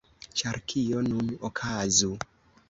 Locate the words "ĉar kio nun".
0.39-1.29